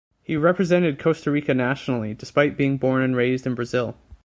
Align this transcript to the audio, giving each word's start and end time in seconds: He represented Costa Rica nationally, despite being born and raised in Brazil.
He 0.23 0.35
represented 0.35 0.97
Costa 0.97 1.29
Rica 1.29 1.53
nationally, 1.53 2.15
despite 2.15 2.57
being 2.57 2.77
born 2.77 3.03
and 3.03 3.15
raised 3.15 3.45
in 3.45 3.53
Brazil. 3.53 3.95